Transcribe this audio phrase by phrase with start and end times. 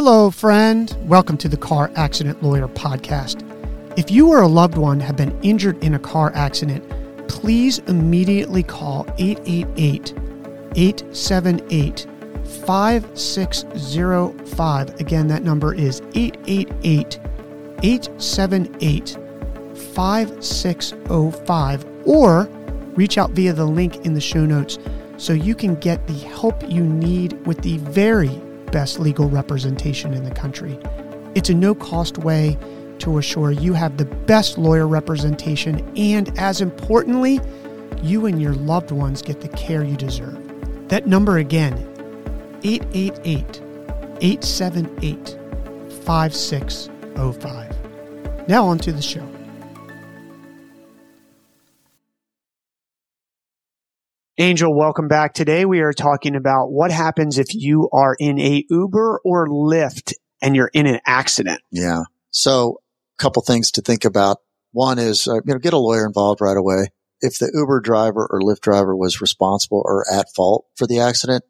[0.00, 0.96] Hello, friend.
[1.06, 3.42] Welcome to the Car Accident Lawyer Podcast.
[3.98, 6.88] If you or a loved one have been injured in a car accident,
[7.26, 10.14] please immediately call 888
[10.76, 12.06] 878
[12.64, 15.00] 5605.
[15.00, 17.18] Again, that number is 888
[17.82, 19.18] 878
[19.94, 21.86] 5605.
[22.04, 22.44] Or
[22.94, 24.78] reach out via the link in the show notes
[25.16, 28.40] so you can get the help you need with the very
[28.70, 30.78] best legal representation in the country.
[31.34, 32.56] It's a no cost way
[33.00, 37.40] to assure you have the best lawyer representation and, as importantly,
[38.02, 40.36] you and your loved ones get the care you deserve.
[40.88, 41.74] That number again,
[42.64, 43.62] 888
[44.20, 45.38] 878
[46.04, 48.48] 5605.
[48.48, 49.37] Now, on to the show.
[54.40, 55.34] Angel, welcome back.
[55.34, 60.12] Today we are talking about what happens if you are in a Uber or Lyft
[60.40, 61.60] and you're in an accident.
[61.72, 62.02] Yeah.
[62.30, 62.80] So,
[63.18, 64.36] a couple things to think about.
[64.70, 66.92] One is, uh, you know, get a lawyer involved right away.
[67.20, 71.42] If the Uber driver or Lyft driver was responsible or at fault for the accident,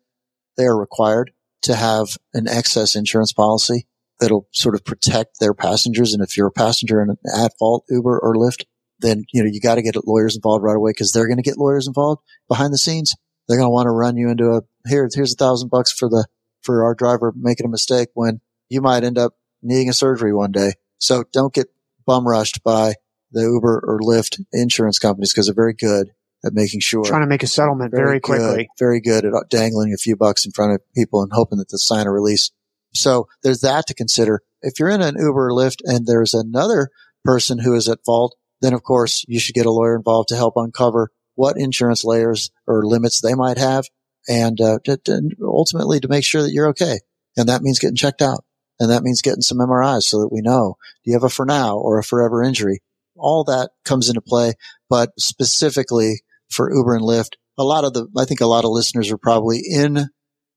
[0.57, 1.33] they are required
[1.65, 3.87] to have an excess insurance policy
[4.19, 6.15] that'll sort of protect their passengers.
[6.15, 8.65] And if you're a passenger in an at fault Uber or Lyft,
[9.01, 11.43] then, you know, you got to get lawyers involved right away because they're going to
[11.43, 13.15] get lawyers involved behind the scenes.
[13.47, 16.09] They're going to want to run you into a, here, here's a thousand bucks for
[16.09, 16.27] the,
[16.63, 20.53] for our driver making a mistake when you might end up needing a surgery one
[20.53, 20.75] day.
[20.99, 21.69] So don't get
[22.07, 22.95] bum rushed by
[23.31, 26.11] the Uber or Lyft insurance companies because they're very good
[26.45, 27.05] at making sure.
[27.05, 28.57] Trying to make a settlement very, very quickly.
[28.57, 31.69] Good, very good at dangling a few bucks in front of people and hoping that
[31.71, 32.51] they'll sign a release.
[32.95, 34.41] So there's that to consider.
[34.63, 36.89] If you're in an Uber or Lyft and there's another
[37.25, 40.37] person who is at fault, then of course you should get a lawyer involved to
[40.37, 43.85] help uncover what insurance layers or limits they might have
[44.29, 46.99] and uh, to, to ultimately to make sure that you're okay.
[47.37, 48.45] And that means getting checked out.
[48.81, 51.45] And that means getting some MRIs so that we know, do you have a for
[51.45, 52.81] now or a forever injury?
[53.17, 54.55] All that comes into play,
[54.89, 58.71] but specifically for Uber and Lyft, a lot of the, I think a lot of
[58.71, 60.09] listeners are probably in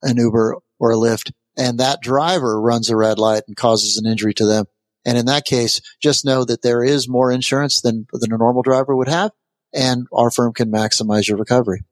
[0.03, 4.09] an Uber or a Lyft and that driver runs a red light and causes an
[4.09, 4.66] injury to them.
[5.06, 8.62] And in that case, just know that there is more insurance than, than a normal
[8.62, 9.32] driver would have.
[9.74, 11.84] And our firm can maximize your recovery.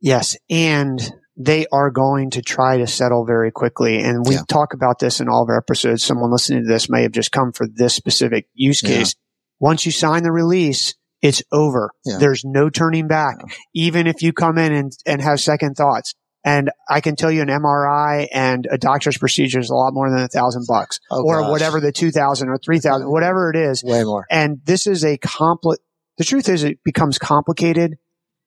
[0.00, 0.36] Yes.
[0.48, 1.00] And
[1.36, 4.00] they are going to try to settle very quickly.
[4.00, 4.42] And we yeah.
[4.48, 6.04] talk about this in all of our episodes.
[6.04, 9.14] Someone listening to this may have just come for this specific use case.
[9.16, 9.68] Yeah.
[9.68, 11.92] Once you sign the release, it's over.
[12.04, 12.18] Yeah.
[12.18, 13.36] There's no turning back.
[13.74, 16.14] Even if you come in and, and have second thoughts.
[16.44, 20.10] And I can tell you an MRI and a doctor's procedure is a lot more
[20.10, 21.50] than a thousand bucks oh, or gosh.
[21.50, 23.84] whatever the 2000 or 3000, whatever it is.
[23.84, 24.26] Way more.
[24.30, 25.76] And this is a compli-
[26.16, 27.98] the truth is it becomes complicated.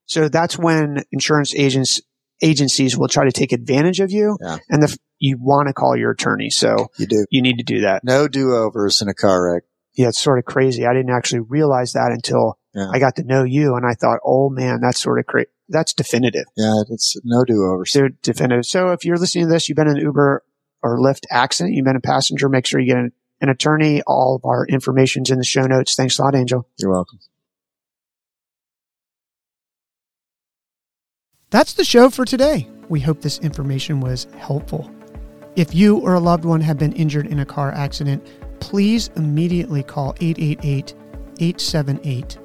[0.06, 2.02] So that's when insurance agents,
[2.42, 4.38] agencies will try to take advantage of you.
[4.42, 4.58] Yeah.
[4.70, 6.50] And the, you want to call your attorney.
[6.50, 7.26] So you do.
[7.30, 8.04] You need to do that.
[8.04, 9.64] No do overs in a car wreck.
[9.96, 10.10] Yeah.
[10.10, 10.86] It's sort of crazy.
[10.86, 12.90] I didn't actually realize that until yeah.
[12.92, 15.94] I got to know you and I thought, oh man, that's sort of crazy that's
[15.94, 16.46] definitive.
[16.56, 17.92] Yeah, it's no do overs.
[17.94, 18.66] They're definitive.
[18.66, 20.44] So if you're listening to this, you've been in an Uber
[20.82, 24.02] or Lyft accident, you've been a passenger, make sure you get an, an attorney.
[24.04, 25.96] All of our information's in the show notes.
[25.96, 26.68] Thanks a lot, Angel.
[26.78, 27.20] You're welcome.
[31.50, 32.68] That's the show for today.
[32.90, 34.92] We hope this information was helpful.
[35.56, 38.26] If you or a loved one have been injured in a car accident,
[38.60, 40.96] please immediately call 888
[41.40, 42.38] 878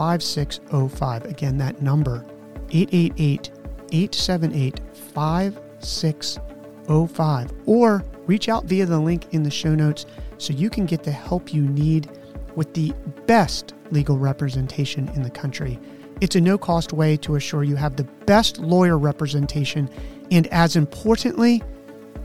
[0.00, 1.26] 5605.
[1.26, 2.24] Again, that number
[2.70, 3.50] 888
[3.92, 10.06] 878 5605 or reach out via the link in the show notes
[10.38, 12.10] so you can get the help you need
[12.56, 12.94] with the
[13.26, 15.78] best legal representation in the country.
[16.22, 19.90] It's a no cost way to assure you have the best lawyer representation
[20.30, 21.62] and, as importantly,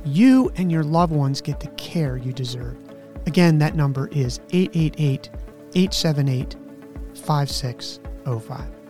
[0.05, 2.77] you and your loved ones get the care you deserve.
[3.25, 5.29] Again, that number is 888
[5.75, 6.55] 878
[7.25, 8.84] 5605.